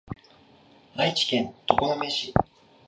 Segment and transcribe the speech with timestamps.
[0.95, 2.33] 愛知県常滑市